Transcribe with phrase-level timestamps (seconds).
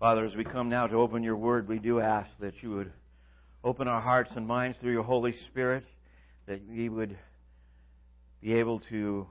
[0.00, 2.92] Father, as we come now to open your word, we do ask that you would
[3.62, 5.84] open our hearts and minds through your Holy Spirit,
[6.46, 7.16] that we would
[8.42, 9.26] be able to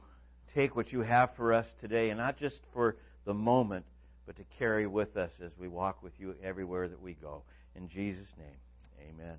[0.55, 2.95] take what you have for us today, and not just for
[3.25, 3.85] the moment,
[4.25, 7.43] but to carry with us as we walk with you everywhere that we go.
[7.75, 9.35] In Jesus' name, amen.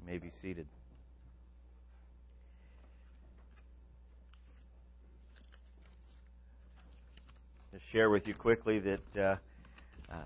[0.00, 0.66] You may be seated.
[7.72, 9.36] To share with you quickly that uh,
[10.10, 10.16] uh,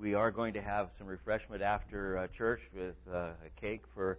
[0.00, 4.18] we are going to have some refreshment after uh, church with uh, a cake for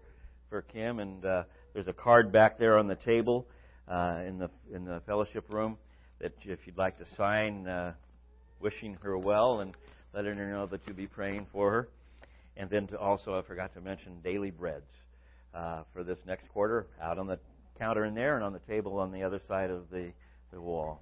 [0.49, 1.43] for Kim, and uh,
[1.73, 3.45] there's a card back there on the table
[3.87, 5.77] uh, in the in the fellowship room
[6.19, 7.93] that if you'd like to sign, uh,
[8.59, 9.75] wishing her well and
[10.13, 11.89] letting her know that you'll be praying for her,
[12.57, 14.91] and then to also I forgot to mention daily breads
[15.93, 17.39] for this next quarter out on the
[17.79, 20.11] counter in there and on the table on the other side of the
[20.51, 21.01] the wall.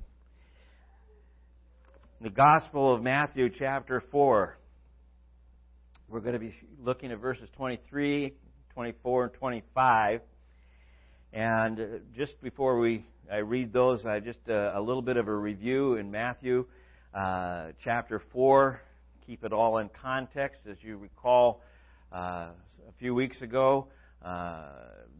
[2.22, 4.58] the Gospel of Matthew, chapter 4.
[6.09, 8.34] We're going to be looking at verses 23,
[8.73, 10.22] 24, and 25.
[11.32, 11.84] And uh,
[12.16, 15.95] just before we I read those, I just uh, a little bit of a review
[15.95, 16.66] in Matthew
[17.16, 18.82] uh, chapter 4.
[19.26, 20.62] Keep it all in context.
[20.70, 21.62] As you recall,
[22.14, 22.50] uh,
[22.88, 23.88] a few weeks ago,
[24.23, 24.66] uh,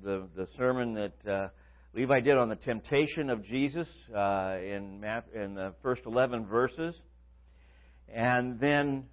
[0.04, 1.52] the the sermon that
[1.96, 5.02] Levi did on the temptation of Jesus in
[5.34, 6.94] in the first 11 verses,
[8.14, 9.06] and then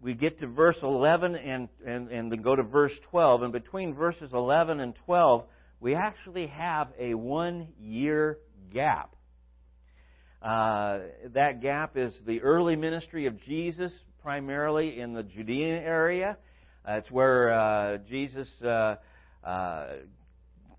[0.00, 3.42] we get to verse 11 and, and, and then go to verse 12.
[3.42, 5.44] And between verses 11 and 12,
[5.80, 8.38] we actually have a one year
[8.72, 9.14] gap.
[10.40, 11.00] Uh,
[11.34, 16.36] that gap is the early ministry of Jesus, primarily in the Judean area.
[16.88, 18.96] Uh, it's where uh, Jesus uh,
[19.44, 19.86] uh,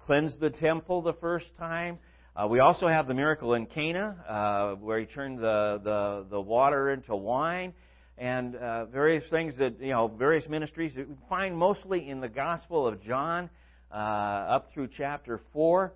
[0.06, 2.00] cleansed the temple the first time.
[2.36, 6.92] Uh, we also have the miracle in Cana, where he turned the, the, the water
[6.92, 7.74] into wine
[8.20, 12.28] and uh, various things that, you know, various ministries that we find mostly in the
[12.28, 13.50] Gospel of John
[13.92, 15.94] uh, up through chapter 4.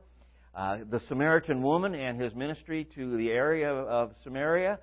[0.56, 4.80] Uh, the Samaritan woman and his ministry to the area of Samaria.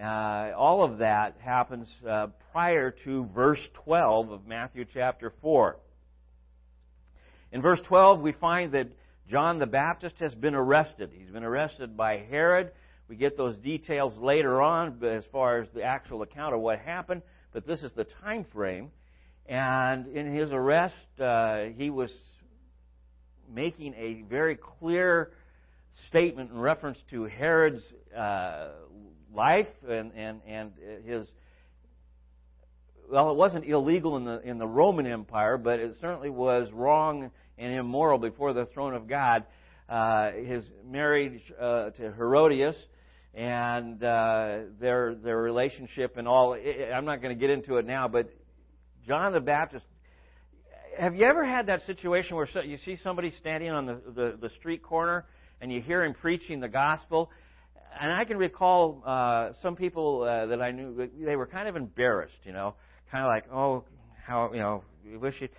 [0.00, 5.76] Uh, all of that happens uh, prior to verse 12 of Matthew chapter 4.
[7.52, 8.88] In verse 12, we find that
[9.28, 11.10] John the Baptist has been arrested.
[11.16, 12.72] He's been arrested by Herod
[13.10, 17.22] we get those details later on as far as the actual account of what happened,
[17.52, 18.92] but this is the time frame.
[19.46, 22.12] And in his arrest, uh, he was
[23.52, 25.32] making a very clear
[26.06, 27.82] statement in reference to Herod's
[28.16, 28.68] uh,
[29.34, 30.70] life and, and, and
[31.04, 31.26] his.
[33.10, 37.32] Well, it wasn't illegal in the in the Roman Empire, but it certainly was wrong
[37.58, 39.46] and immoral before the throne of God.
[39.88, 42.76] Uh, his marriage uh, to Herodias,
[43.34, 46.54] and uh, their their relationship and all.
[46.54, 48.30] I'm not going to get into it now, but
[49.06, 49.84] John the Baptist.
[50.98, 54.50] Have you ever had that situation where you see somebody standing on the, the, the
[54.50, 55.24] street corner
[55.60, 57.30] and you hear him preaching the gospel?
[57.98, 61.76] And I can recall uh, some people uh, that I knew, they were kind of
[61.76, 62.74] embarrassed, you know,
[63.10, 63.84] kind of like, oh,
[64.24, 65.52] how, you know, we wish it.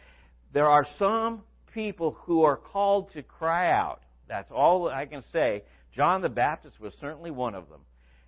[0.53, 1.41] There are some
[1.73, 4.01] people who are called to cry out.
[4.27, 5.63] That's all I can say
[5.95, 7.81] John the Baptist was certainly one of them.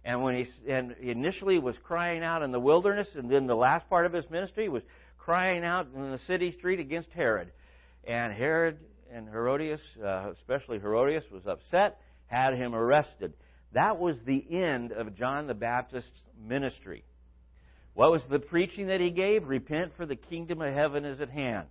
[0.05, 3.89] And when he and initially was crying out in the wilderness, and then the last
[3.89, 4.83] part of his ministry was
[5.17, 7.51] crying out in the city street against Herod.
[8.03, 8.79] And Herod
[9.13, 13.33] and Herodias, uh, especially Herodias, was upset, had him arrested.
[13.71, 17.05] That was the end of John the Baptist's ministry.
[17.93, 19.47] What was the preaching that he gave?
[19.47, 21.67] Repent, for the kingdom of heaven is at hand.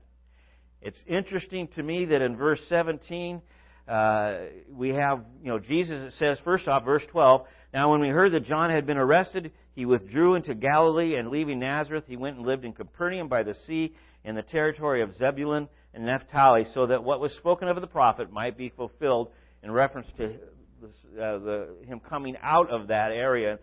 [0.80, 3.42] It's interesting to me that in verse 17,
[3.88, 4.34] uh,
[4.70, 8.32] we have, you know, Jesus, it says, first off, verse 12, Now when we heard
[8.32, 12.46] that John had been arrested, he withdrew into Galilee, and leaving Nazareth, he went and
[12.46, 13.94] lived in Capernaum by the sea
[14.24, 18.32] in the territory of Zebulun and Naphtali, so that what was spoken of the prophet
[18.32, 19.30] might be fulfilled
[19.62, 23.58] in reference to uh, the, him coming out of that area.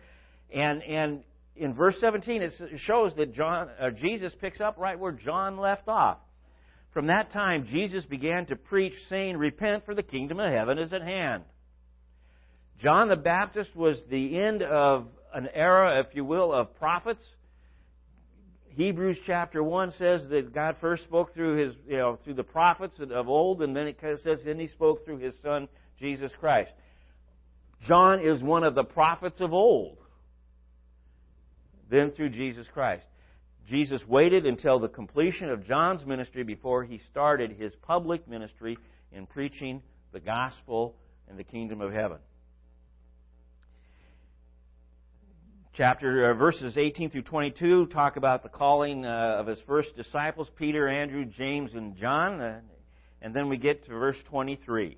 [0.53, 1.23] And, and
[1.55, 2.53] in verse 17, it
[2.85, 6.17] shows that John, uh, Jesus picks up right where John left off.
[6.93, 10.91] From that time, Jesus began to preach, saying, Repent, for the kingdom of heaven is
[10.91, 11.43] at hand.
[12.81, 17.23] John the Baptist was the end of an era, if you will, of prophets.
[18.75, 22.95] Hebrews chapter 1 says that God first spoke through his, you know, through the prophets
[22.99, 25.67] of old, and then it says, then he spoke through his son,
[25.99, 26.71] Jesus Christ.
[27.87, 29.97] John is one of the prophets of old,
[31.89, 33.05] then through Jesus Christ.
[33.69, 38.77] Jesus waited until the completion of John's ministry before he started his public ministry
[39.11, 40.95] in preaching the gospel
[41.29, 42.17] and the kingdom of heaven.
[45.75, 50.49] Chapter uh, verses 18 through 22 talk about the calling uh, of his first disciples,
[50.57, 52.41] Peter, Andrew, James, and John.
[52.41, 52.59] Uh,
[53.21, 54.97] and then we get to verse 23.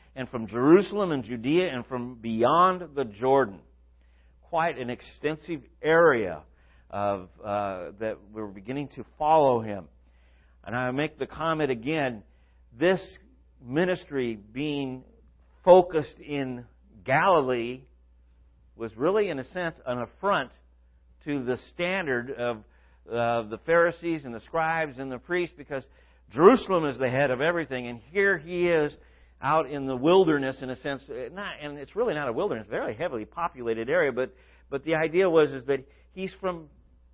[0.15, 3.59] and from Jerusalem and Judea, and from beyond the Jordan.
[4.49, 6.41] Quite an extensive area
[6.89, 9.85] of uh, that we're beginning to follow him.
[10.65, 12.23] And I make the comment again:
[12.77, 13.01] this
[13.65, 15.03] ministry being
[15.63, 16.65] focused in
[17.05, 17.81] Galilee
[18.75, 20.51] was really, in a sense, an affront
[21.25, 22.57] to the standard of
[23.09, 25.83] uh, the Pharisees and the scribes and the priests because
[26.33, 28.91] Jerusalem is the head of everything, and here he is
[29.41, 31.01] out in the wilderness, in a sense.
[31.09, 34.11] Uh, not, and it's really not a wilderness; very heavily populated area.
[34.11, 34.33] But
[34.69, 36.67] but the idea was is that he's from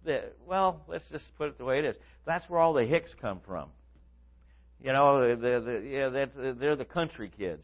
[0.04, 0.82] the well.
[0.88, 1.96] Let's just put it the way it is.
[2.26, 3.70] That's where all the hicks come from.
[4.84, 7.64] You know, the, the yeah, that, they're the country kids.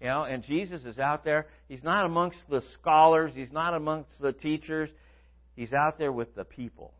[0.00, 1.46] You know, and Jesus is out there.
[1.68, 3.32] He's not amongst the scholars.
[3.34, 4.90] He's not amongst the teachers.
[5.56, 6.94] He's out there with the people.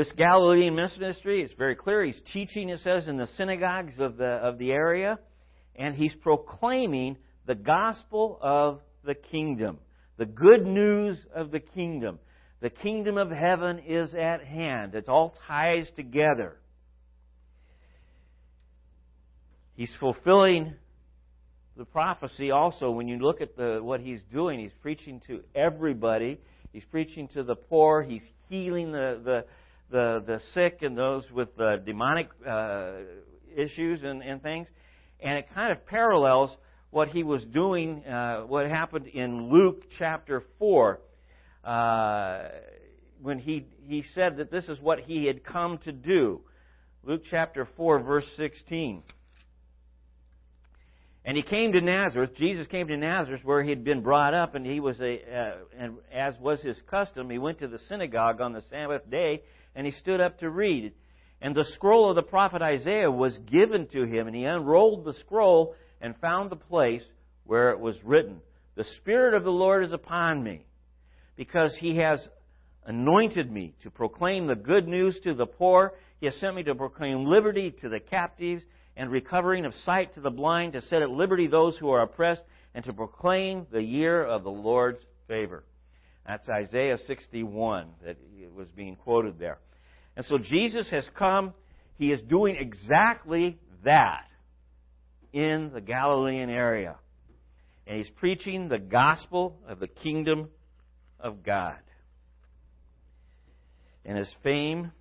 [0.00, 2.02] This Galilean ministry is very clear.
[2.02, 5.18] He's teaching, it says, in the synagogues of the, of the area,
[5.76, 9.76] and he's proclaiming the gospel of the kingdom,
[10.16, 12.18] the good news of the kingdom.
[12.62, 14.94] The kingdom of heaven is at hand.
[14.94, 16.56] It all ties together.
[19.74, 20.72] He's fulfilling
[21.76, 24.60] the prophecy also when you look at the, what he's doing.
[24.60, 26.40] He's preaching to everybody.
[26.72, 28.02] He's preaching to the poor.
[28.02, 29.44] He's healing the, the,
[29.90, 32.92] the, the sick and those with uh, demonic uh,
[33.54, 34.66] issues and, and things.
[35.20, 36.50] And it kind of parallels
[36.90, 41.00] what he was doing, uh, what happened in Luke chapter 4,
[41.64, 42.42] uh,
[43.22, 46.40] when he, he said that this is what he had come to do.
[47.04, 49.02] Luke chapter 4, verse 16.
[51.24, 52.34] And he came to Nazareth.
[52.34, 55.52] Jesus came to Nazareth where he had been brought up, and he was a, uh,
[55.78, 59.42] and as was his custom, he went to the synagogue on the Sabbath day,
[59.74, 60.92] and he stood up to read.
[61.40, 65.14] And the scroll of the prophet Isaiah was given to him, and he unrolled the
[65.14, 67.04] scroll and found the place
[67.44, 68.40] where it was written,
[68.74, 70.66] "The Spirit of the Lord is upon me,
[71.36, 72.26] because He has
[72.84, 75.94] anointed me to proclaim the good news to the poor.
[76.18, 78.64] He has sent me to proclaim liberty to the captives."
[78.96, 82.42] and recovering of sight to the blind, to set at liberty those who are oppressed,
[82.74, 85.64] and to proclaim the year of the Lord's favor.
[86.30, 88.16] That's Isaiah 61 that
[88.54, 89.58] was being quoted there.
[90.16, 91.54] And so Jesus has come,
[91.98, 94.26] he is doing exactly that
[95.32, 96.94] in the Galilean area.
[97.84, 100.50] And he's preaching the gospel of the kingdom
[101.18, 101.80] of God.
[104.04, 104.92] And his fame,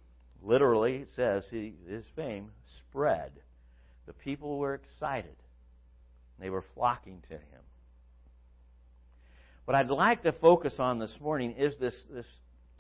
[0.42, 2.50] literally, it says, his fame
[2.80, 3.34] spread
[4.08, 5.36] the people were excited.
[6.40, 7.62] They were flocking to him.
[9.70, 12.26] What I'd like to focus on this morning is this, this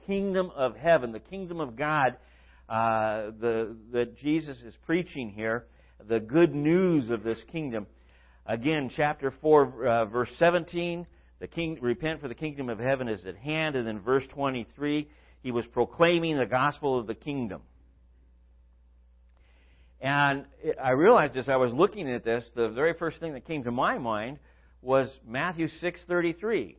[0.07, 2.17] kingdom of heaven, the kingdom of God
[2.67, 5.67] uh, the, that Jesus is preaching here,
[6.07, 7.85] the good news of this kingdom.
[8.47, 11.05] Again, chapter 4, uh, verse 17,
[11.39, 13.75] the king, repent for the kingdom of heaven is at hand.
[13.75, 15.07] And then verse 23,
[15.43, 17.61] he was proclaiming the gospel of the kingdom.
[20.01, 20.45] And
[20.83, 23.71] I realized as I was looking at this, the very first thing that came to
[23.71, 24.39] my mind
[24.81, 26.77] was Matthew 6:33.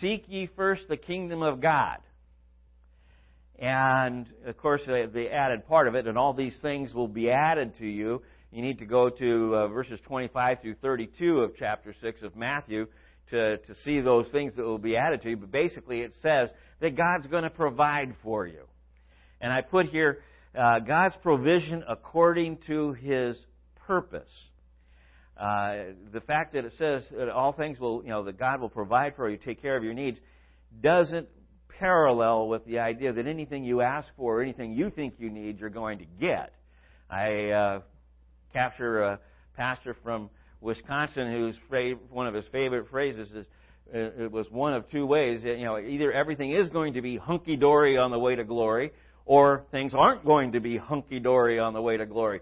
[0.00, 1.98] Seek ye first the kingdom of God.
[3.58, 7.74] And of course, the added part of it, and all these things will be added
[7.76, 8.22] to you.
[8.50, 12.86] You need to go to uh, verses 25 through 32 of chapter 6 of Matthew
[13.30, 15.36] to, to see those things that will be added to you.
[15.36, 16.48] But basically, it says
[16.80, 18.64] that God's going to provide for you.
[19.40, 20.22] And I put here
[20.54, 23.38] uh, God's provision according to His
[23.86, 24.30] purpose.
[25.40, 28.68] Uh, the fact that it says that all things will, you know, that God will
[28.68, 30.18] provide for you, take care of your needs,
[30.82, 31.28] doesn't
[31.78, 35.58] parallel with the idea that anything you ask for or anything you think you need,
[35.58, 36.52] you're going to get.
[37.08, 37.80] I uh,
[38.52, 39.20] capture a
[39.56, 40.28] pastor from
[40.60, 41.56] Wisconsin whose
[42.10, 43.46] one of his favorite phrases is
[43.92, 45.42] uh, it was one of two ways.
[45.42, 48.92] You know, either everything is going to be hunky dory on the way to glory,
[49.24, 52.40] or things aren't going to be hunky dory on the way to glory.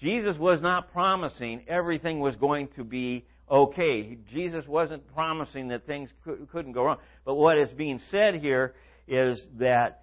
[0.00, 4.18] Jesus was not promising everything was going to be okay.
[4.32, 6.10] Jesus wasn't promising that things
[6.50, 6.98] couldn't go wrong.
[7.24, 8.74] But what is being said here
[9.06, 10.02] is that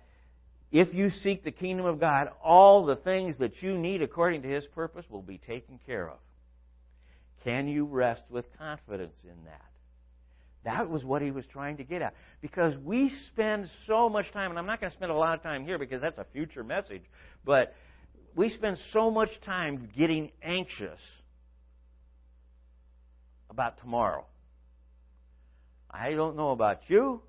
[0.72, 4.48] if you seek the kingdom of God, all the things that you need according to
[4.48, 6.18] His purpose will be taken care of.
[7.44, 9.72] Can you rest with confidence in that?
[10.64, 12.14] That was what he was trying to get at.
[12.40, 15.42] Because we spend so much time, and I'm not going to spend a lot of
[15.42, 17.02] time here because that's a future message,
[17.44, 17.74] but
[18.36, 21.00] we spend so much time getting anxious
[23.50, 24.26] about tomorrow.
[25.90, 27.22] I don't know about you,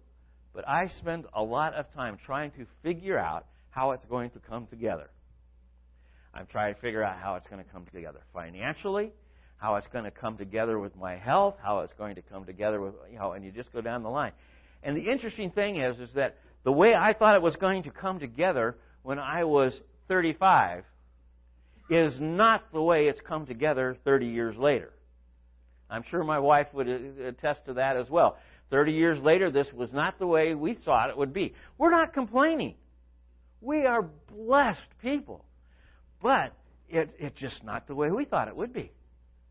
[0.55, 4.39] but I spend a lot of time trying to figure out how it's going to
[4.39, 5.11] come together.
[6.35, 9.11] I'm trying to figure out how it's going to come together financially,
[9.57, 12.81] how it's going to come together with my health, how it's going to come together
[12.81, 14.33] with, you know, and you just go down the line.
[14.83, 17.91] And the interesting thing is, is that the way I thought it was going to
[17.91, 19.79] come together when I was
[20.09, 20.85] 35
[21.91, 24.93] is not the way it's come together 30 years later.
[25.91, 28.37] I'm sure my wife would uh, attest to that as well.
[28.71, 31.55] 30 years later, this was not the way we thought it would be.
[31.77, 32.77] We're not complaining.
[33.61, 35.45] We are blessed people.
[36.23, 36.55] But
[36.89, 38.91] it, it's just not the way we thought it would be.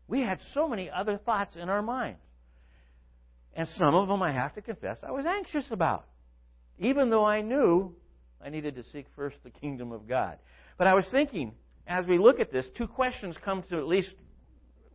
[0.08, 2.20] We had so many other thoughts in our minds.
[3.54, 6.06] And some of them, I have to confess, I was anxious about.
[6.78, 7.94] Even though I knew
[8.44, 10.38] I needed to seek first the kingdom of God.
[10.78, 11.52] But I was thinking,
[11.92, 14.14] as we look at this, two questions come to at least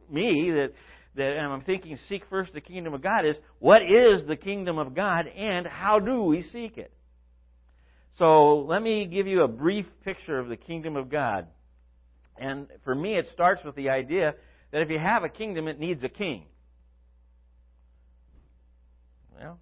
[0.09, 0.73] me that,
[1.15, 4.95] that I'm thinking seek first the kingdom of God is what is the kingdom of
[4.95, 6.91] God and how do we seek it?
[8.17, 11.47] So let me give you a brief picture of the kingdom of God.
[12.35, 14.33] And for me, it starts with the idea
[14.71, 16.45] that if you have a kingdom, it needs a king.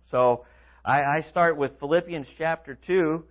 [0.10, 0.46] So
[0.86, 3.26] I, I start with Philippians chapter 2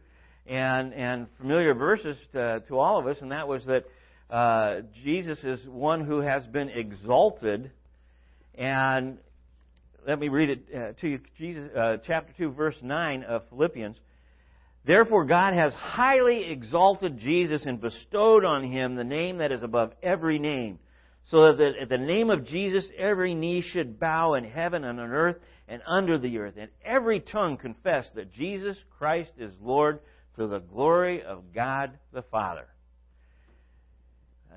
[0.46, 3.84] and, and familiar verses to, to all of us, and that was that
[4.30, 7.70] uh, Jesus is one who has been exalted.
[8.56, 9.18] And
[10.06, 13.96] let me read it uh, to you, Jesus, uh, chapter 2, verse 9 of Philippians.
[14.86, 19.92] Therefore, God has highly exalted Jesus and bestowed on him the name that is above
[20.02, 20.78] every name
[21.30, 25.10] so that at the name of Jesus every knee should bow in heaven and on
[25.10, 25.36] earth
[25.66, 30.00] and under the earth, and every tongue confess that Jesus Christ is Lord
[30.36, 32.66] to the glory of God the Father.
[34.52, 34.56] Uh,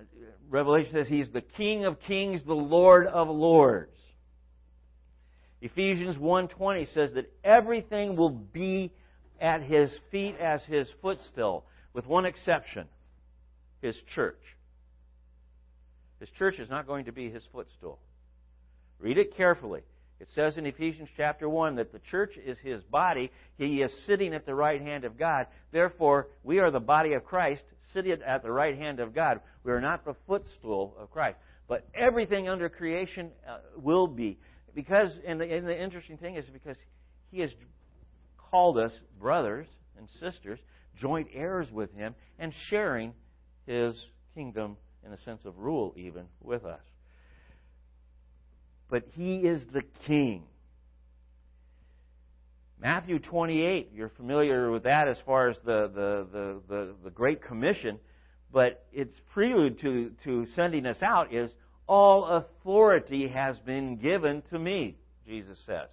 [0.49, 3.91] Revelation says he's the King of kings, the Lord of lords.
[5.61, 8.91] Ephesians 1:20 says that everything will be
[9.39, 12.87] at his feet as his footstool, with one exception,
[13.81, 14.41] his church.
[16.19, 17.99] His church is not going to be his footstool.
[18.99, 19.81] Read it carefully.
[20.19, 23.31] It says in Ephesians chapter 1 that the church is his body.
[23.57, 25.45] He is sitting at the right hand of God.
[25.71, 27.61] Therefore, we are the body of Christ,
[27.93, 29.41] sitting at the right hand of God.
[29.63, 31.37] We are not the footstool of Christ.
[31.67, 34.39] But everything under creation uh, will be.
[34.73, 36.77] Because, and the, and the interesting thing is because
[37.29, 37.51] he has
[38.49, 40.59] called us brothers and sisters,
[40.99, 43.13] joint heirs with him, and sharing
[43.67, 43.95] his
[44.33, 46.81] kingdom in a sense of rule, even with us.
[48.89, 50.43] But he is the king.
[52.79, 57.41] Matthew 28, you're familiar with that as far as the, the, the, the, the Great
[57.41, 57.99] Commission,
[58.51, 61.51] but its prelude to, to sending us out is
[61.87, 65.87] all authority has been given to me, Jesus says.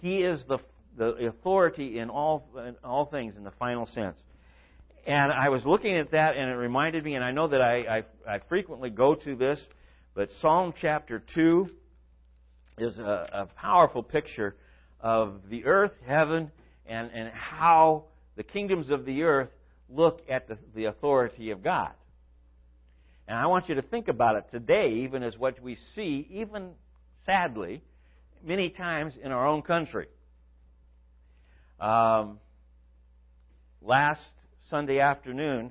[0.00, 0.58] He is the,
[0.96, 4.16] the authority in all, in all things in the final sense.
[5.06, 8.04] And I was looking at that, and it reminded me, and I know that I,
[8.28, 9.58] I, I frequently go to this,
[10.18, 11.70] but Psalm chapter 2
[12.78, 14.56] is a, a powerful picture
[15.00, 16.50] of the earth, heaven,
[16.86, 19.50] and, and how the kingdoms of the earth
[19.88, 21.92] look at the, the authority of God.
[23.28, 26.70] And I want you to think about it today, even as what we see, even
[27.24, 27.80] sadly,
[28.44, 30.08] many times in our own country.
[31.78, 32.40] Um,
[33.80, 34.22] last
[34.68, 35.70] Sunday afternoon,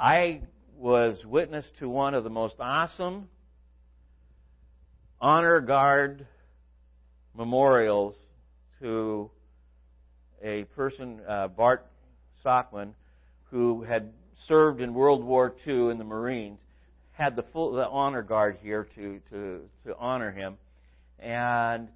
[0.00, 0.40] I
[0.76, 3.28] was witness to one of the most awesome
[5.20, 6.26] honor guard
[7.36, 8.14] memorials
[8.80, 9.30] to
[10.42, 11.86] a person, uh, Bart
[12.44, 12.92] Sockman,
[13.50, 14.12] who had
[14.46, 16.58] served in World War II in the Marines,
[17.12, 20.56] had the full the honor guard here to to to honor him,
[21.18, 21.88] and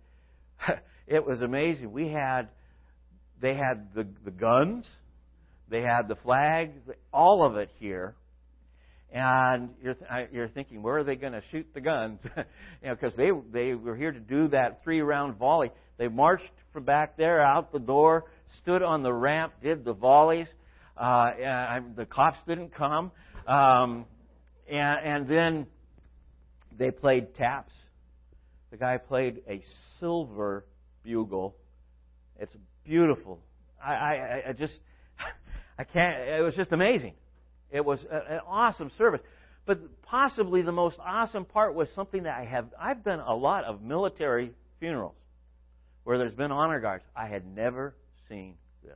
[1.07, 1.93] it was amazing.
[1.93, 2.49] We had
[3.41, 4.87] they had the the guns
[5.71, 6.79] they had the flags,
[7.13, 8.15] all of it here.
[9.11, 9.97] And you're,
[10.31, 12.21] you're thinking, where are they going to shoot the guns?
[12.37, 15.71] you know, because they they were here to do that three round volley.
[15.97, 18.25] They marched from back there out the door,
[18.63, 20.47] stood on the ramp, did the volleys.
[20.97, 23.13] Uh, the cops didn't come,
[23.47, 24.05] um,
[24.69, 25.67] and, and then
[26.77, 27.73] They played taps.
[28.71, 29.63] The guy played a
[29.99, 30.65] silver
[31.03, 31.57] bugle.
[32.39, 33.41] It's beautiful.
[33.85, 34.75] I, I, I just,
[35.79, 37.15] I can't, it was just amazing.
[37.71, 39.21] It was an awesome service.
[39.67, 43.65] But possibly the most awesome part was something that I have, I've done a lot
[43.65, 45.15] of military funerals
[46.05, 47.05] where there's been honor guards.
[47.15, 47.95] I had never
[48.31, 48.93] seen this.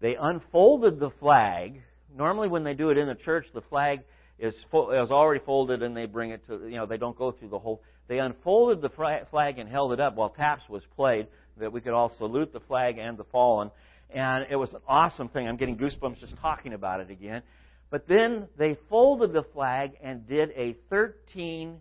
[0.00, 1.80] They unfolded the flag.
[2.16, 4.00] Normally, when they do it in the church, the flag
[4.40, 7.50] is, is already folded and they bring it to, you know, they don't go through
[7.50, 7.80] the whole.
[8.08, 8.88] They unfolded the
[9.30, 12.60] flag and held it up while taps was played that we could all salute the
[12.60, 13.70] flag and the fallen.
[14.10, 15.46] And it was an awesome thing.
[15.46, 17.42] I'm getting goosebumps just talking about it again.
[17.90, 21.78] But then they folded the flag and did a 13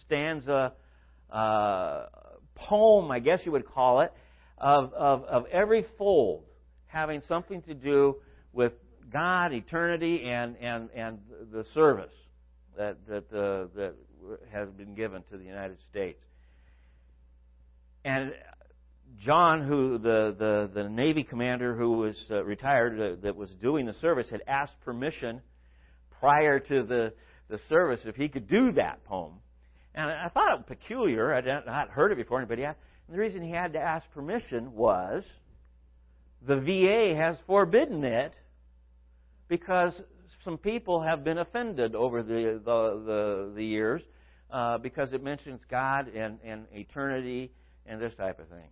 [0.00, 0.72] stanza
[1.30, 2.06] uh,
[2.54, 4.12] poem, I guess you would call it,
[4.58, 6.44] of, of, of every fold
[6.86, 8.16] having something to do
[8.52, 8.72] with
[9.12, 11.18] God, eternity, and, and, and
[11.52, 12.12] the service
[12.76, 13.94] that, that, uh, that
[14.52, 16.22] has been given to the United States.
[18.04, 18.32] And
[19.22, 23.86] John, who the, the, the Navy commander who was uh, retired uh, that was doing
[23.86, 25.40] the service, had asked permission
[26.20, 27.12] prior to the,
[27.48, 29.34] the service if he could do that poem.
[29.94, 31.32] And I thought it peculiar.
[31.32, 32.76] I had not heard it before anybody had.
[33.06, 35.22] And the reason he had to ask permission was
[36.46, 38.32] the VA has forbidden it
[39.48, 40.00] because
[40.44, 44.02] some people have been offended over the, the, the, the years
[44.50, 47.52] uh, because it mentions God and, and eternity
[47.86, 48.68] and this type of thing.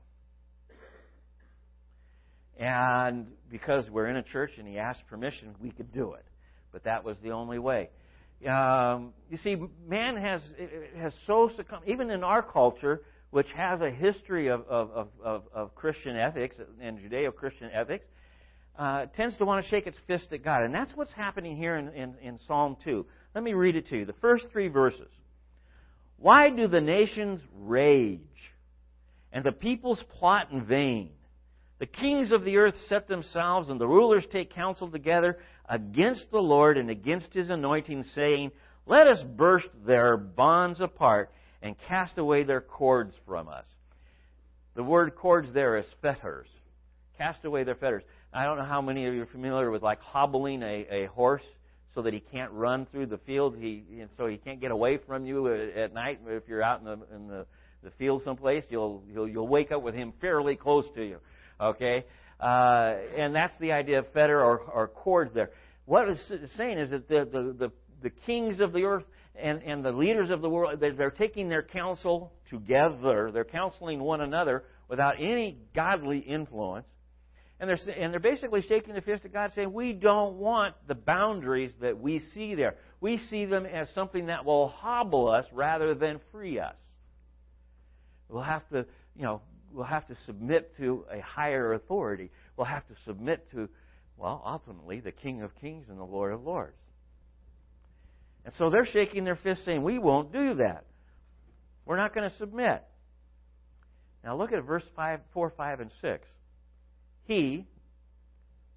[2.58, 6.24] And because we're in a church and he asked permission, we could do it.
[6.72, 7.90] But that was the only way.
[8.48, 9.56] Um, you see,
[9.88, 10.40] man has
[10.96, 15.74] has so succumbed, even in our culture, which has a history of, of, of, of
[15.74, 18.04] Christian ethics and Judeo Christian ethics,
[18.78, 20.64] uh, tends to want to shake its fist at God.
[20.64, 23.06] And that's what's happening here in, in, in Psalm 2.
[23.34, 24.04] Let me read it to you.
[24.04, 25.08] The first three verses.
[26.16, 28.20] Why do the nations rage
[29.32, 31.10] and the peoples plot in vain?
[31.82, 36.38] The kings of the earth set themselves, and the rulers take counsel together against the
[36.38, 38.52] Lord and against his anointing, saying,
[38.86, 43.64] Let us burst their bonds apart and cast away their cords from us.
[44.76, 46.46] The word cords there is fetters.
[47.18, 48.04] Cast away their fetters.
[48.32, 51.42] I don't know how many of you are familiar with like hobbling a, a horse
[51.96, 53.56] so that he can't run through the field.
[53.58, 56.84] He and so he can't get away from you at night if you're out in
[56.84, 57.44] the in the,
[57.82, 58.62] the field someplace.
[58.70, 61.18] You'll you'll you'll wake up with him fairly close to you.
[61.60, 62.04] Okay?
[62.40, 65.50] Uh, and that's the idea of fetter or, or cords there.
[65.84, 69.84] What it's saying is that the, the, the, the kings of the earth and, and
[69.84, 73.30] the leaders of the world, they're, taking their counsel together.
[73.32, 76.86] They're counseling one another without any godly influence.
[77.58, 80.96] And they're, and they're basically shaking the fist at God, saying, We don't want the
[80.96, 82.74] boundaries that we see there.
[83.00, 86.74] We see them as something that will hobble us rather than free us.
[88.28, 88.84] We'll have to,
[89.14, 92.30] you know, we'll have to submit to a higher authority.
[92.56, 93.68] We'll have to submit to,
[94.16, 96.76] well, ultimately, the King of Kings and the Lord of Lords.
[98.44, 100.84] And so they're shaking their fists saying, We won't do that.
[101.84, 102.82] We're not going to submit.
[104.24, 106.26] Now look at verse 5, 4, 5, and 6.
[107.24, 107.66] He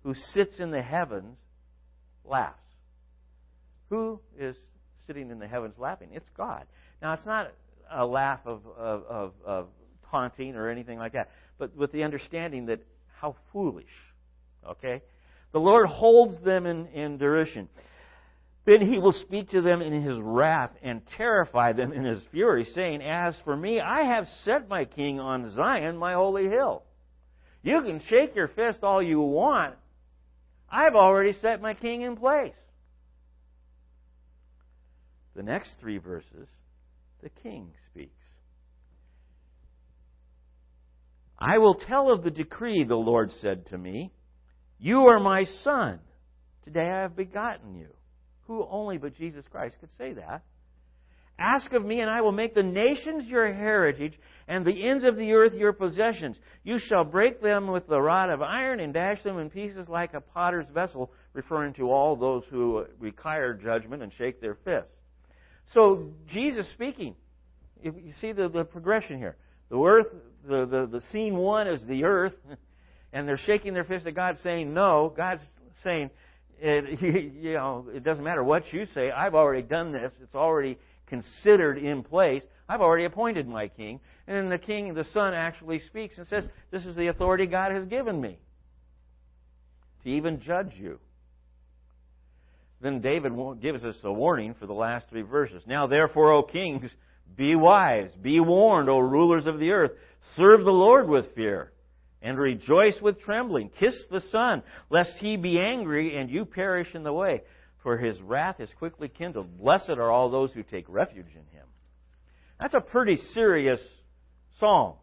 [0.04, 1.38] who sits in the heavens
[2.24, 2.62] laughs.
[3.90, 4.56] Who is
[5.08, 6.10] sitting in the heavens laughing?
[6.14, 6.66] It's God.
[7.02, 7.52] Now, it's not
[7.92, 9.68] a laugh of, of, of, of
[10.16, 12.80] taunting or anything like that, but with the understanding that
[13.20, 13.86] how foolish.
[14.66, 15.02] Okay?
[15.52, 17.68] The Lord holds them in, in derision.
[18.66, 22.66] Then he will speak to them in his wrath and terrify them in his fury,
[22.74, 26.84] saying, As for me, I have set my king on Zion, my holy hill.
[27.62, 29.76] You can shake your fist all you want.
[30.70, 32.54] I've already set my king in place.
[35.36, 36.48] The next three verses,
[37.22, 38.25] the king speaks.
[41.48, 44.12] I will tell of the decree, the Lord said to me.
[44.80, 46.00] You are my son.
[46.64, 47.90] Today I have begotten you.
[48.48, 50.42] Who only but Jesus Christ could say that?
[51.38, 54.14] Ask of me, and I will make the nations your heritage,
[54.48, 56.36] and the ends of the earth your possessions.
[56.64, 60.16] You shall break them with the rod of iron, and dash them in pieces like
[60.16, 64.90] a potter's vessel, referring to all those who require judgment and shake their fists.
[65.74, 67.16] So, Jesus speaking,
[67.84, 69.36] you see the, the progression here.
[69.70, 70.08] The earth,
[70.48, 72.34] the, the, the scene one is the earth,
[73.14, 75.14] and they're shaking their fist at God saying no.
[75.16, 75.42] God's
[75.84, 76.10] saying,
[76.60, 77.02] it,
[77.42, 79.12] you know, it doesn't matter what you say.
[79.12, 80.12] I've already done this.
[80.22, 80.78] It's already
[81.08, 82.44] considered in place.
[82.68, 84.00] I've already appointed my king.
[84.28, 87.72] And then the king, the son, actually speaks and says, This is the authority God
[87.72, 88.40] has given me
[90.04, 91.00] to even judge you.
[92.82, 95.64] then David gives us a warning for the last three verses.
[95.68, 96.90] Now therefore, O kings,
[97.36, 99.92] be wise, be warned, O rulers of the earth.
[100.36, 101.72] Serve the Lord with fear,
[102.22, 103.70] and rejoice with trembling.
[103.80, 107.42] Kiss the Son, lest he be angry and you perish in the way,
[107.84, 109.58] for his wrath is quickly kindled.
[109.60, 111.68] Blessed are all those who take refuge in him.
[112.60, 113.80] That's a pretty serious
[114.60, 114.94] psalm.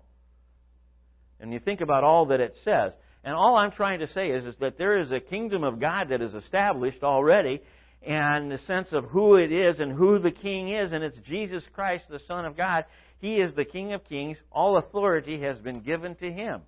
[1.40, 2.92] And you think about all that it says.
[3.24, 6.08] And all I'm trying to say is, is that there is a kingdom of God
[6.10, 7.60] that is established already,
[8.04, 11.62] and the sense of who it is and who the king is, and it's Jesus
[11.72, 12.84] Christ, the Son of God.
[13.22, 14.36] He is the King of Kings.
[14.50, 16.62] All authority has been given to him.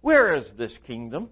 [0.00, 1.30] Where is this kingdom?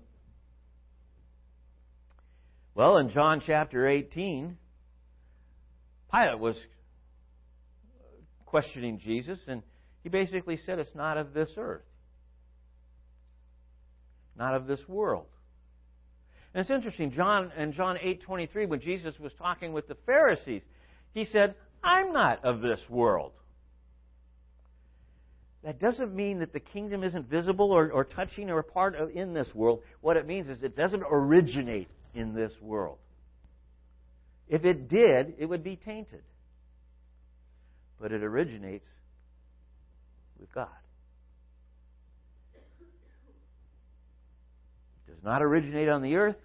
[2.76, 4.56] Well, in John chapter 18,
[6.12, 6.56] Pilate was
[8.46, 9.64] questioning Jesus, and
[10.04, 11.82] he basically said, It's not of this earth,
[14.38, 15.26] not of this world.
[16.54, 20.62] And it's interesting, John in John 8:23 when Jesus was talking with the Pharisees,
[21.14, 23.32] he said, "I'm not of this world."
[25.62, 29.10] That doesn't mean that the kingdom isn't visible or, or touching or a part of
[29.10, 29.82] in this world.
[30.00, 32.98] What it means is it doesn't originate in this world.
[34.48, 36.22] If it did, it would be tainted.
[38.00, 38.88] But it originates
[40.38, 40.68] with God.
[45.06, 46.36] It does not originate on the earth,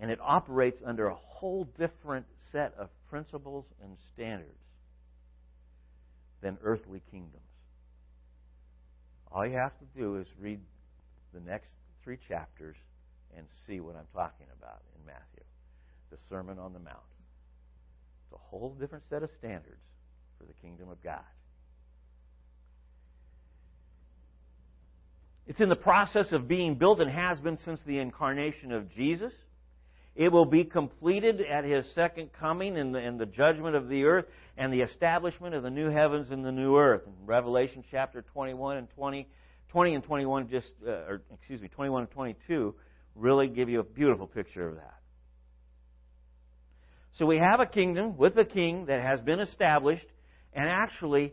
[0.00, 4.58] and it operates under a whole different set of principles and standards
[6.42, 7.44] than earthly kingdoms.
[9.30, 10.58] All you have to do is read
[11.32, 11.68] the next
[12.02, 12.74] three chapters
[13.36, 15.44] and see what I'm talking about in Matthew
[16.10, 16.96] the Sermon on the Mount.
[18.24, 19.82] It's a whole different set of standards
[20.36, 21.22] for the kingdom of God.
[25.46, 29.32] It's in the process of being built and has been since the incarnation of Jesus.
[30.16, 34.04] It will be completed at his second coming in the, in the judgment of the
[34.04, 37.02] earth and the establishment of the new heavens and the new earth.
[37.06, 39.26] In Revelation chapter 21 and 20,
[39.70, 42.74] 20 and 21 just, uh, or excuse me, 21 and 22
[43.16, 44.94] really give you a beautiful picture of that.
[47.18, 50.06] So we have a kingdom with a king that has been established,
[50.52, 51.32] and actually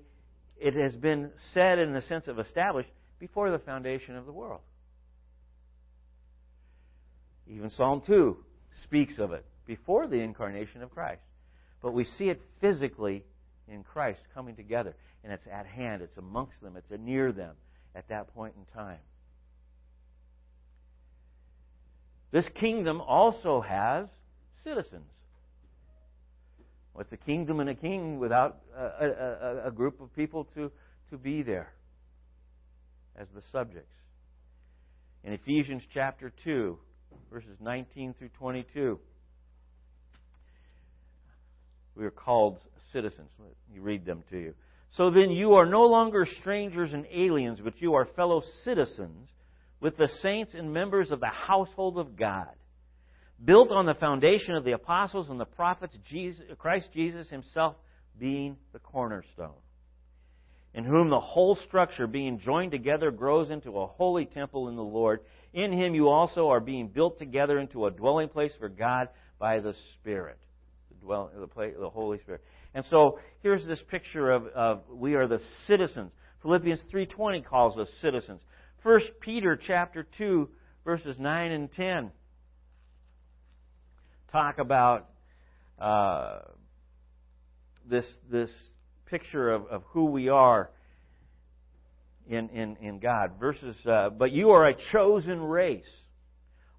[0.57, 2.89] it has been said in the sense of established
[3.19, 4.61] before the foundation of the world.
[7.47, 8.37] Even Psalm 2
[8.83, 11.21] speaks of it before the incarnation of Christ.
[11.81, 13.23] But we see it physically
[13.67, 14.95] in Christ coming together.
[15.23, 17.55] And it's at hand, it's amongst them, it's near them
[17.95, 18.99] at that point in time.
[22.31, 24.07] This kingdom also has
[24.63, 25.09] citizens.
[26.93, 30.71] What's a kingdom and a king without a, a, a, group of people to,
[31.09, 31.71] to be there
[33.15, 33.93] as the subjects?
[35.23, 36.77] In Ephesians chapter 2,
[37.31, 38.99] verses 19 through 22.
[41.95, 42.59] We are called
[42.91, 43.29] citizens.
[43.39, 44.53] Let me read them to you.
[44.91, 49.29] So then you are no longer strangers and aliens, but you are fellow citizens
[49.79, 52.51] with the saints and members of the household of God,
[53.43, 57.75] built on the foundation of the apostles and the prophets, Jesus, Christ Jesus himself
[58.19, 59.55] being the cornerstone,
[60.73, 64.83] in whom the whole structure being joined together grows into a holy temple in the
[64.83, 65.21] Lord
[65.53, 69.59] in him you also are being built together into a dwelling place for God by
[69.59, 70.37] the Spirit,
[70.89, 72.41] the, dwell, the, place, the Holy Spirit.
[72.73, 76.11] And so here's this picture of, of we are the citizens.
[76.41, 78.41] Philippians 3:20 calls us citizens.
[78.83, 80.49] 1 Peter chapter 2
[80.85, 82.11] verses 9 and 10
[84.31, 85.09] talk about
[85.77, 86.39] uh,
[87.87, 88.49] this this
[89.11, 90.71] picture of, of who we are
[92.27, 93.33] in, in, in God.
[93.39, 95.83] Verses, uh, but you are a chosen race,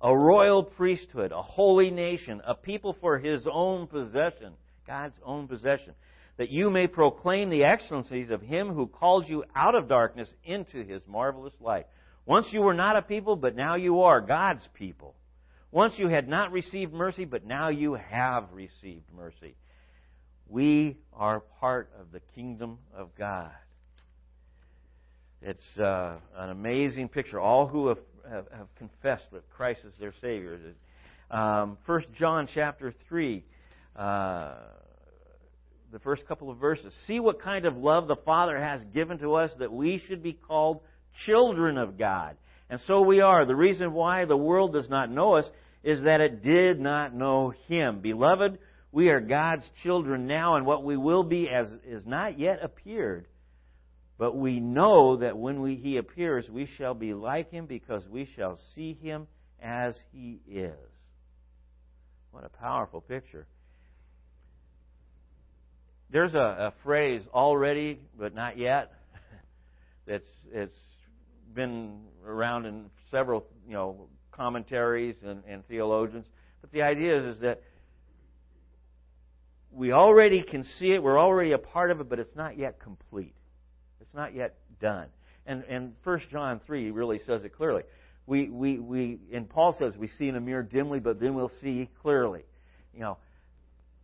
[0.01, 4.55] a royal priesthood, a holy nation, a people for his own possession,
[4.87, 5.93] God's own possession,
[6.39, 10.83] that you may proclaim the excellencies of him who called you out of darkness into
[10.83, 11.87] his marvelous light.
[12.25, 15.15] Once you were not a people, but now you are God's people.
[15.71, 19.55] Once you had not received mercy, but now you have received mercy.
[20.49, 23.51] We are part of the kingdom of God.
[25.41, 27.41] It's uh, an amazing picture.
[27.41, 27.99] All who have,
[28.31, 30.59] have, have, confessed that Christ is their Savior.
[31.31, 33.45] Um, First John chapter three,
[33.97, 34.55] uh,
[35.91, 36.95] the first couple of verses.
[37.07, 40.33] See what kind of love the Father has given to us that we should be
[40.33, 40.81] called
[41.27, 42.37] children of God,
[42.71, 43.45] and so we are.
[43.45, 45.45] The reason why the world does not know us
[45.83, 48.01] is that it did not know Him.
[48.01, 48.59] Beloved,
[48.93, 53.27] we are God's children now, and what we will be as is not yet appeared.
[54.19, 58.29] But we know that when we, he appears, we shall be like him because we
[58.37, 59.27] shall see him
[59.61, 60.77] as he is.
[62.31, 63.47] What a powerful picture.
[66.11, 68.93] There's a, a phrase already, but not yet,
[70.07, 70.77] that's it's
[71.55, 76.27] been around in several you know commentaries and, and theologians.
[76.61, 77.63] But the idea is, is that
[79.73, 82.79] we already can see it, we're already a part of it, but it's not yet
[82.79, 83.35] complete.
[84.01, 85.07] It's not yet done.
[85.47, 87.83] And and First John three really says it clearly.
[88.27, 91.53] We we we and Paul says we see in a mirror dimly, but then we'll
[91.61, 92.45] see clearly.
[92.95, 93.19] You know,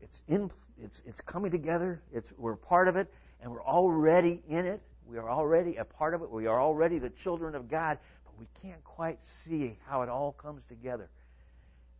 [0.00, 0.50] it's in
[0.82, 2.00] it's it's coming together.
[2.12, 4.80] It's we're part of it, and we're already in it.
[5.06, 6.30] We are already a part of it.
[6.30, 10.32] We are already the children of God, but we can't quite see how it all
[10.32, 11.08] comes together.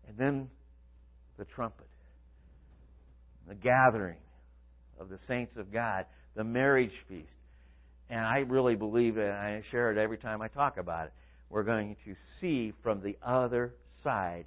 [0.07, 0.51] And then
[1.39, 1.87] the trumpet,
[3.49, 4.19] the gathering
[5.01, 7.29] of the saints of God, the marriage feast.
[8.11, 11.13] And I really believe, it, and I share it every time I talk about it,
[11.51, 14.45] we're going to see from the other side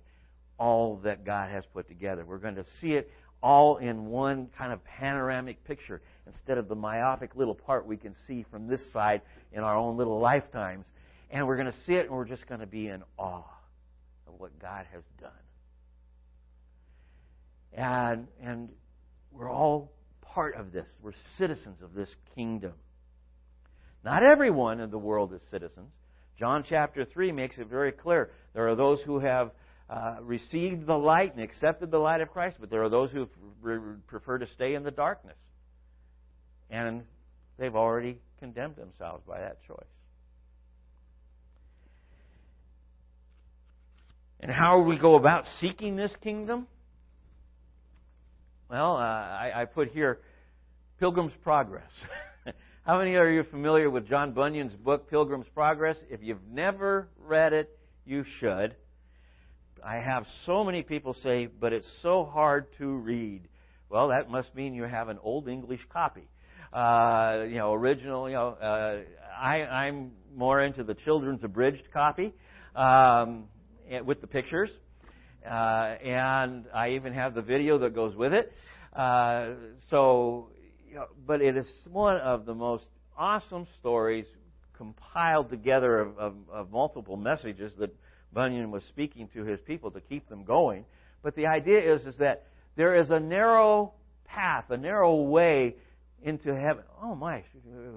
[0.57, 2.23] all that God has put together.
[2.25, 3.11] We're going to see it
[3.41, 8.15] all in one kind of panoramic picture instead of the myopic little part we can
[8.27, 10.85] see from this side in our own little lifetimes.
[11.31, 13.43] And we're going to see it and we're just going to be in awe
[14.27, 15.31] of what God has done.
[17.73, 18.69] And, and
[19.31, 19.91] we're all
[20.21, 20.85] part of this.
[21.01, 22.73] We're citizens of this kingdom.
[24.03, 25.91] Not everyone in the world is citizens.
[26.39, 28.31] John chapter 3 makes it very clear.
[28.53, 29.51] There are those who have
[29.89, 33.27] uh, received the light and accepted the light of Christ, but there are those who
[34.07, 35.37] prefer to stay in the darkness.
[36.69, 37.03] And
[37.59, 39.77] they've already condemned themselves by that choice.
[44.39, 46.65] And how we go about seeking this kingdom?
[48.71, 50.19] Well, uh, I, I put here
[50.97, 51.91] Pilgrim's Progress.
[52.85, 55.97] How many are you familiar with John Bunyan's book, Pilgrim's Progress?
[56.09, 58.77] If you've never read it, you should.
[59.85, 63.41] I have so many people say, but it's so hard to read.
[63.89, 66.29] Well, that must mean you have an old English copy.
[66.71, 68.99] Uh, you know, original, you know, uh,
[69.37, 72.33] I, I'm more into the children's abridged copy
[72.73, 73.49] um,
[74.05, 74.69] with the pictures.
[75.45, 78.53] Uh, and I even have the video that goes with it.
[78.93, 79.51] Uh,
[79.89, 80.49] so,
[80.87, 82.85] you know, but it is one of the most
[83.17, 84.25] awesome stories
[84.73, 87.95] compiled together of, of, of multiple messages that
[88.33, 90.85] Bunyan was speaking to his people to keep them going.
[91.23, 93.93] But the idea is, is that there is a narrow
[94.25, 95.75] path, a narrow way
[96.23, 96.83] into heaven.
[97.01, 97.43] Oh my,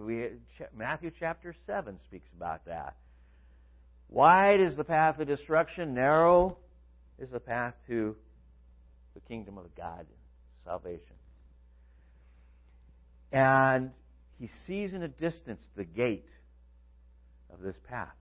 [0.06, 0.28] we,
[0.76, 2.96] Matthew chapter 7 speaks about that.
[4.08, 6.58] Wide is the path of destruction, narrow
[7.18, 8.16] is the path to
[9.14, 10.06] the kingdom of God,
[10.64, 11.16] salvation.
[13.32, 13.90] And
[14.38, 16.28] he sees in a distance the gate
[17.52, 18.14] of this path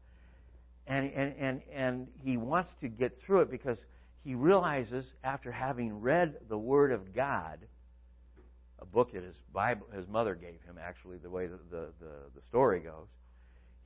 [0.88, 3.78] and, and, and, and he wants to get through it because
[4.24, 7.60] he realizes after having read the Word of God,
[8.80, 12.12] a book that his Bible, his mother gave him, actually, the way the, the, the,
[12.36, 13.08] the story goes,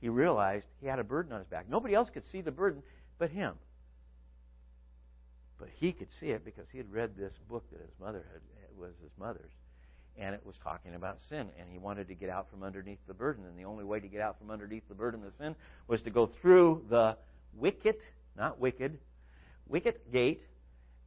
[0.00, 1.68] he realized he had a burden on his back.
[1.68, 2.82] Nobody else could see the burden
[3.18, 3.54] but him.
[5.58, 8.40] But he could see it because he had read this book that his mother had
[8.78, 9.50] was his mother's
[10.18, 11.48] and it was talking about sin.
[11.58, 13.44] And he wanted to get out from underneath the burden.
[13.44, 15.54] And the only way to get out from underneath the burden of sin
[15.86, 17.16] was to go through the
[17.54, 18.00] wicket,
[18.36, 18.98] not wicked,
[19.68, 20.42] wicket gate,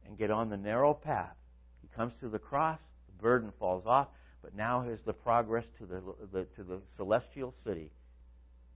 [0.06, 1.36] and get on the narrow path.
[1.82, 4.08] He comes to the cross, the burden falls off,
[4.42, 7.90] but now is the progress to the, the to the celestial city,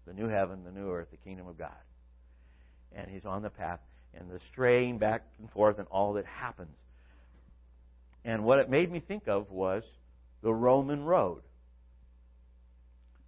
[0.07, 1.71] the new heaven, the new earth, the kingdom of God.
[2.93, 3.81] And he's on the path,
[4.15, 6.77] and the straying back and forth, and all that happens.
[8.25, 9.85] And what it made me think of was
[10.43, 11.43] the Roman road.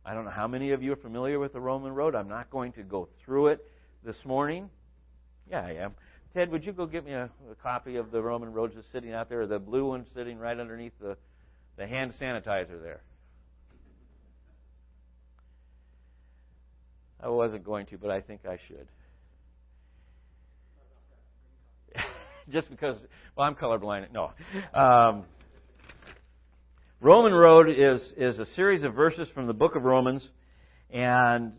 [0.05, 2.15] I don't know how many of you are familiar with the Roman road.
[2.15, 3.65] I'm not going to go through it
[4.05, 4.71] this morning.
[5.51, 5.95] Yeah, I am.
[6.35, 9.13] Ted, would you go get me a, a copy of the Roman road just sitting
[9.13, 11.17] out there, the blue one sitting right underneath the,
[11.77, 13.01] the hand sanitizer there?
[17.21, 18.87] I wasn't going to, but I think I should.
[22.51, 22.97] Just because,
[23.37, 24.07] well, I'm colorblind.
[24.13, 24.33] No.
[24.75, 25.25] Um,
[27.01, 30.29] Roman Road is, is a series of verses from the book of Romans,
[30.91, 31.53] and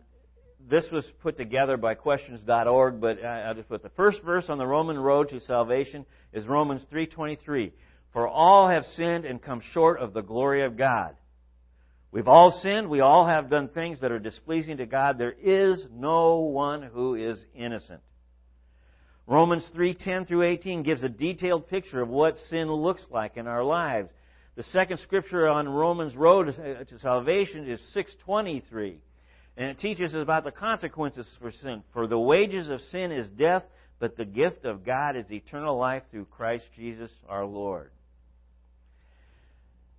[0.69, 4.67] this was put together by questions.org, but I'll just put the first verse on the
[4.67, 7.71] Roman road to salvation is Romans 3:23.
[8.11, 11.15] For all have sinned and come short of the glory of God.
[12.11, 15.17] We've all sinned, we all have done things that are displeasing to God.
[15.17, 18.01] There is no one who is innocent.
[19.29, 23.63] Romans 3:10 through 18 gives a detailed picture of what sin looks like in our
[23.63, 24.09] lives.
[24.55, 28.99] The second scripture on Romans' road to salvation is 623.
[29.55, 31.83] And it teaches us about the consequences for sin.
[31.93, 33.63] For the wages of sin is death,
[33.99, 37.91] but the gift of God is eternal life through Christ Jesus our Lord.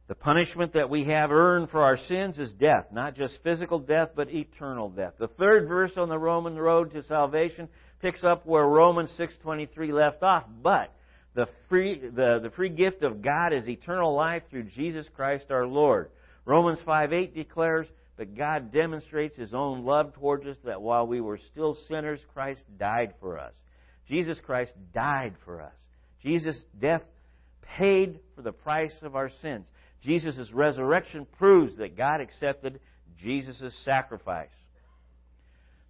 [0.09, 4.11] The punishment that we have earned for our sins is death, not just physical death,
[4.17, 5.13] but eternal death.
[5.21, 7.69] The third verse on the Roman road to salvation
[8.01, 10.93] picks up where Romans 6:23 left off, but
[11.35, 15.67] the free, the, the free gift of God is eternal life through Jesus Christ our
[15.67, 16.11] Lord.
[16.45, 17.87] Romans 5:8 declares,
[18.21, 22.63] that God demonstrates his own love towards us that while we were still sinners, Christ
[22.79, 23.55] died for us.
[24.09, 25.73] Jesus Christ died for us.
[26.23, 27.01] Jesus' death
[27.79, 29.67] paid for the price of our sins.
[30.03, 32.81] Jesus' resurrection proves that God accepted
[33.19, 34.51] Jesus' sacrifice.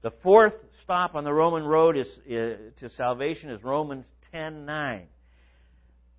[0.03, 5.09] The fourth stop on the Roman road is, uh, to salvation is Romans 10:9.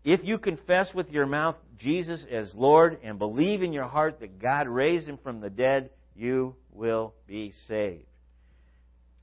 [0.03, 4.39] If you confess with your mouth Jesus as Lord and believe in your heart that
[4.39, 8.05] God raised him from the dead, you will be saved.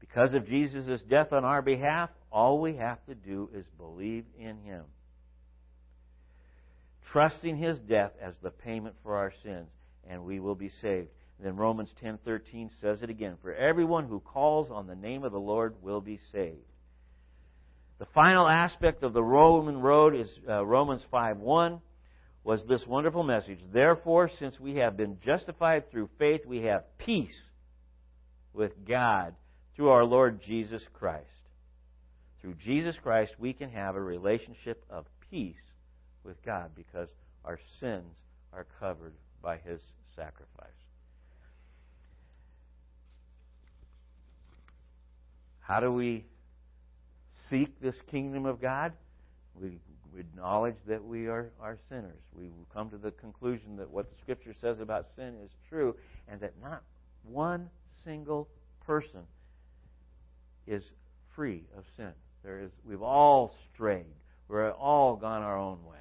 [0.00, 4.58] Because of Jesus' death on our behalf, all we have to do is believe in
[4.62, 4.84] him
[7.12, 9.68] trusting his death as the payment for our sins,
[10.08, 11.08] and we will be saved.
[11.38, 15.32] And then Romans 10:13 says it again, for everyone who calls on the name of
[15.32, 16.64] the Lord will be saved.
[17.98, 21.80] The final aspect of the Roman road is uh, Romans 5:1
[22.44, 23.58] was this wonderful message.
[23.72, 27.36] Therefore, since we have been justified through faith, we have peace
[28.52, 29.34] with God
[29.74, 31.26] through our Lord Jesus Christ.
[32.40, 35.56] Through Jesus Christ, we can have a relationship of peace
[36.24, 37.08] with God because
[37.44, 38.14] our sins
[38.52, 39.80] are covered by His
[40.14, 40.77] sacrifice.
[45.68, 46.24] How do we
[47.50, 48.94] seek this kingdom of God?
[49.54, 49.78] We,
[50.18, 52.18] acknowledge that we are, are sinners.
[52.34, 55.94] We come to the conclusion that what the Scripture says about sin is true,
[56.26, 56.82] and that not
[57.22, 57.68] one
[58.02, 58.48] single
[58.84, 59.20] person
[60.66, 60.82] is
[61.36, 62.10] free of sin.
[62.42, 64.06] There is, we've all strayed.
[64.48, 65.98] We're all gone our own way.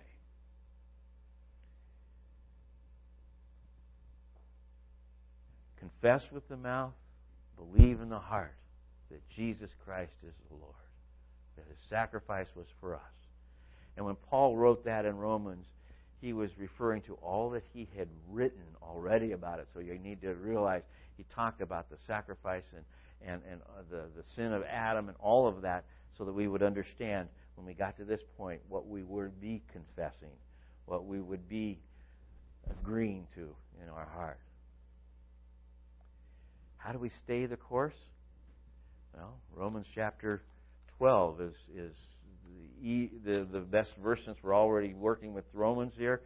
[5.80, 6.94] confess with the mouth,
[7.56, 8.54] believe in the heart
[9.12, 10.74] that Jesus Christ is the Lord,
[11.56, 13.02] that his sacrifice was for us.
[13.96, 15.66] And when Paul wrote that in Romans,
[16.22, 19.68] he was referring to all that he had written already about it.
[19.74, 20.84] So you need to realize
[21.16, 22.84] he talked about the sacrifice and,
[23.28, 25.86] and, and uh, the, the sin of Adam and all of that
[26.18, 29.62] so that we would understand when we got to this point what we would be
[29.72, 30.34] confessing,
[30.86, 31.80] what we would be
[32.70, 34.40] agreeing to in our heart.
[36.78, 37.96] How do we stay the course?
[39.18, 40.44] Well, Romans chapter
[41.00, 41.96] 12 is, is
[42.84, 46.22] the, the, the best verse since we're already working with Romans here.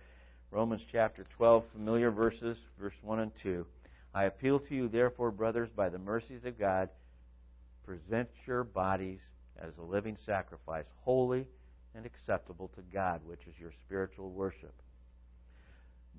[0.51, 3.65] Romans chapter 12, familiar verses, verse 1 and 2.
[4.13, 6.89] I appeal to you, therefore, brothers, by the mercies of God,
[7.85, 9.19] present your bodies
[9.57, 11.47] as a living sacrifice, holy
[11.95, 14.73] and acceptable to God, which is your spiritual worship.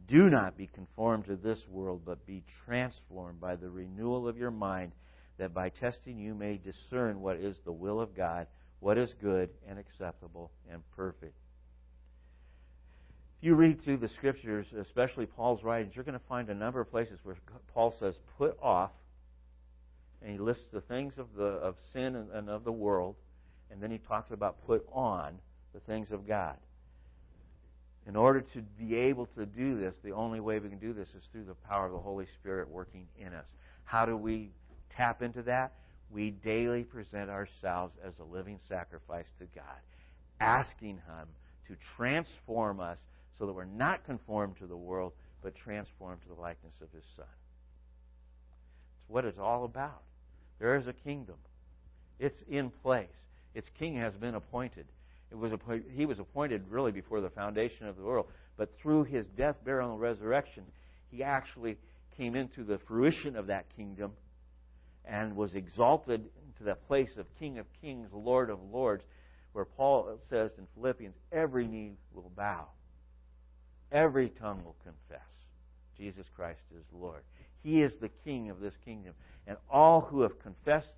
[0.08, 4.50] Do not be conformed to this world, but be transformed by the renewal of your
[4.50, 4.92] mind,
[5.38, 8.46] that by testing you may discern what is the will of God,
[8.80, 11.34] what is good and acceptable and perfect.
[13.38, 16.80] If you read through the scriptures, especially Paul's writings, you're going to find a number
[16.80, 17.36] of places where
[17.74, 18.90] Paul says, put off,
[20.20, 23.16] and he lists the things of, the, of sin and, and of the world,
[23.70, 25.38] and then he talks about put on
[25.74, 26.56] the things of God.
[28.06, 31.08] In order to be able to do this, the only way we can do this
[31.08, 33.46] is through the power of the Holy Spirit working in us.
[33.84, 34.50] How do we
[34.96, 35.72] tap into that?
[36.10, 39.64] We daily present ourselves as a living sacrifice to God,
[40.40, 41.28] asking Him
[41.68, 42.98] to transform us
[43.38, 47.04] so that we're not conformed to the world, but transformed to the likeness of His
[47.16, 47.24] Son.
[49.00, 50.02] It's what it's all about.
[50.58, 51.36] There is a kingdom.
[52.18, 53.08] It's in place.
[53.54, 54.86] Its king has been appointed.
[55.30, 55.52] It was
[55.94, 58.26] he was appointed really before the foundation of the world.
[58.56, 60.64] But through his death, burial, and resurrection,
[61.10, 61.78] he actually
[62.16, 64.12] came into the fruition of that kingdom
[65.04, 66.24] and was exalted
[66.58, 69.04] to the place of King of Kings, Lord of Lords,
[69.52, 72.66] where Paul says in Philippians, every knee will bow,
[73.90, 75.20] every tongue will confess
[75.96, 77.22] Jesus Christ is Lord.
[77.62, 79.14] He is the King of this kingdom.
[79.46, 80.88] And all who have confessed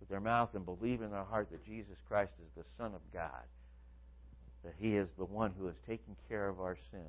[0.00, 3.00] with their mouth and believe in their heart that Jesus Christ is the Son of
[3.12, 3.44] God,
[4.64, 7.04] that He is the one who has taken care of our sins,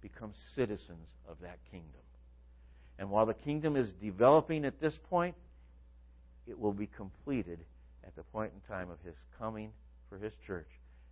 [0.00, 2.03] become citizens of that kingdom.
[2.98, 5.34] And while the kingdom is developing at this point,
[6.46, 7.58] it will be completed
[8.06, 9.70] at the point in time of his coming
[10.08, 10.68] for his church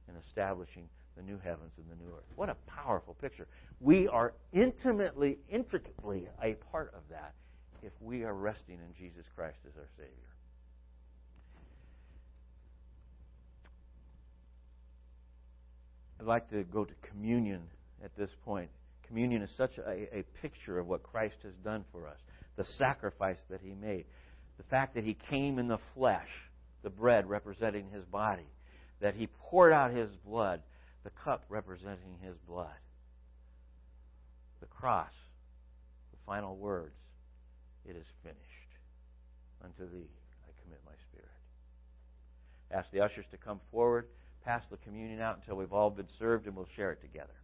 [0.08, 2.24] and establishing the new heavens and the new earth.
[2.36, 3.46] What a powerful picture.
[3.80, 7.32] We are intimately, intricately a part of that
[7.82, 10.10] if we are resting in Jesus Christ as our Savior.
[16.20, 17.62] I'd like to go to communion
[18.04, 18.70] at this point.
[19.12, 22.16] Communion is such a, a picture of what Christ has done for us,
[22.56, 24.06] the sacrifice that he made,
[24.56, 26.30] the fact that he came in the flesh,
[26.82, 28.48] the bread representing his body,
[29.02, 30.62] that he poured out his blood,
[31.04, 32.72] the cup representing his blood,
[34.60, 35.12] the cross,
[36.10, 36.96] the final words,
[37.84, 38.40] it is finished.
[39.62, 40.08] Unto thee
[40.46, 41.28] I commit my spirit.
[42.70, 44.06] Ask the ushers to come forward,
[44.42, 47.41] pass the communion out until we've all been served, and we'll share it together.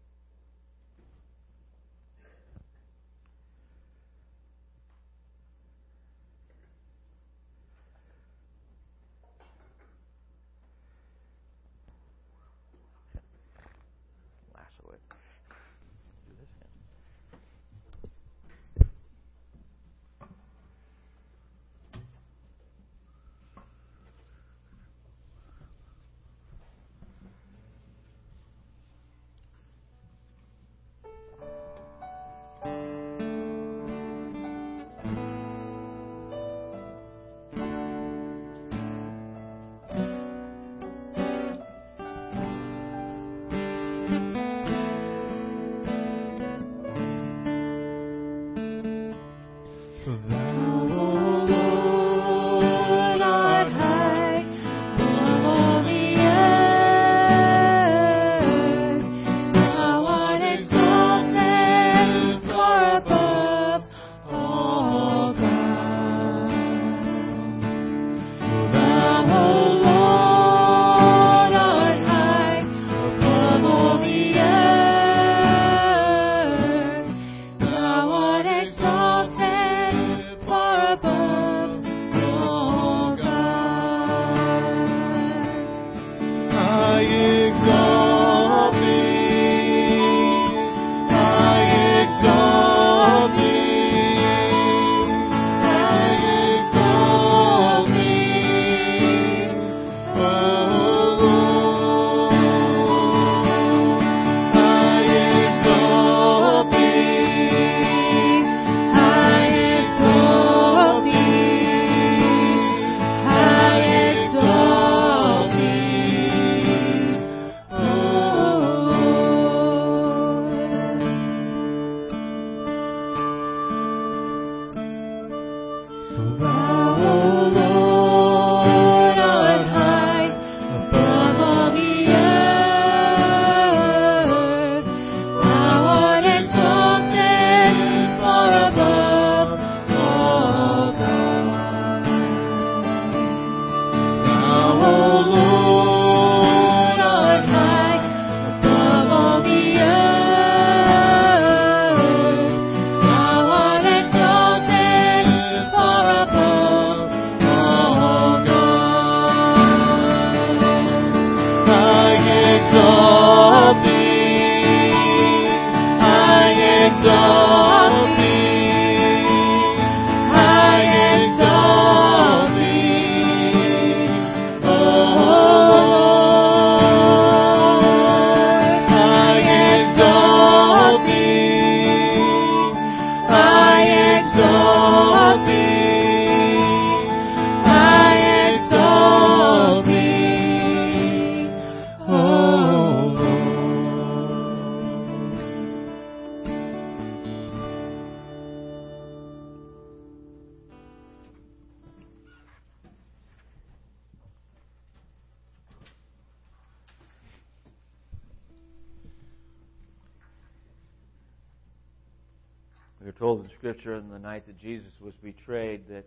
[213.09, 216.04] We are told in Scripture on the night that Jesus was betrayed that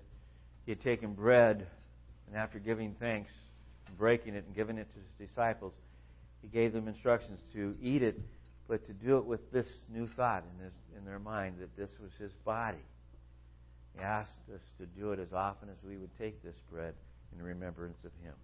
[0.68, 1.66] he had taken bread
[2.28, 3.32] and after giving thanks,
[3.98, 5.74] breaking it and giving it to his disciples,
[6.44, 8.22] he gave them instructions to eat it,
[8.68, 11.90] but to do it with this new thought in, his, in their mind that this
[12.00, 12.78] was his body.
[13.98, 16.94] He asked us to do it as often as we would take this bread
[17.36, 18.36] in remembrance of him.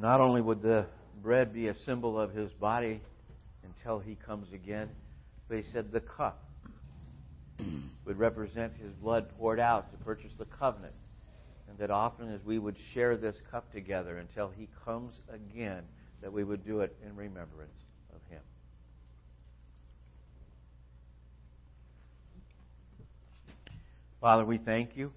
[0.00, 0.86] Not only would the
[1.22, 3.00] bread be a symbol of his body
[3.64, 4.88] until he comes again,
[5.48, 6.44] but he said the cup
[8.04, 10.94] would represent his blood poured out to purchase the covenant.
[11.68, 15.82] And that often as we would share this cup together until he comes again,
[16.22, 17.70] that we would do it in remembrance
[18.14, 18.40] of him.
[24.20, 25.12] Father, we thank you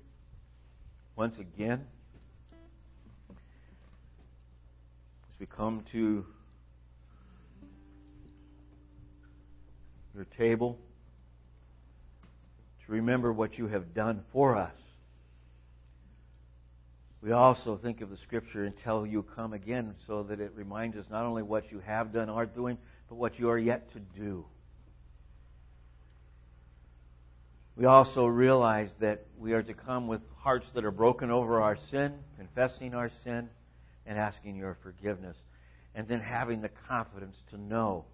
[1.15, 1.85] once again
[5.41, 6.23] we come to
[10.13, 10.77] your table
[12.85, 14.75] to remember what you have done for us.
[17.23, 21.05] We also think of the scripture until you come again so that it reminds us
[21.09, 22.77] not only what you have done, are doing,
[23.09, 24.45] but what you are yet to do.
[27.75, 31.79] We also realize that we are to come with hearts that are broken over our
[31.89, 33.49] sin, confessing our sin,
[34.05, 35.37] and asking your forgiveness.
[35.93, 38.05] And then having the confidence to know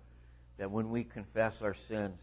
[0.58, 2.18] that when we confess our sins,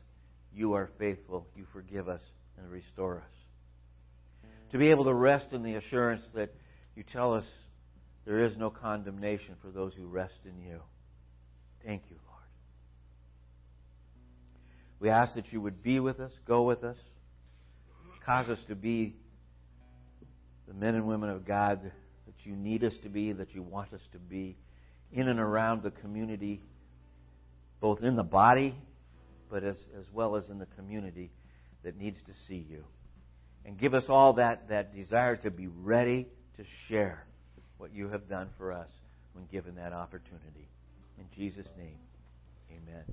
[0.53, 2.21] you are faithful, you forgive us,
[2.59, 4.51] and restore us.
[4.73, 6.53] To be able to rest in the assurance that
[6.97, 7.45] you tell us
[8.25, 10.81] there is no condemnation for those who rest in you.
[11.85, 12.41] Thank you, Lord.
[14.99, 16.97] We ask that you would be with us, go with us,
[18.25, 19.17] cause us to be
[20.67, 21.93] the men and women of God
[22.27, 24.57] that you need us to be, that you want us to be,
[25.13, 26.61] in and around the community,
[27.81, 28.75] both in the body,
[29.51, 31.31] but as, as well as in the community
[31.83, 32.85] that needs to see you.
[33.65, 37.25] And give us all that, that desire to be ready to share
[37.79, 38.89] what you have done for us
[39.33, 40.69] when given that opportunity.
[41.19, 41.99] In Jesus' name,
[42.71, 43.05] amen.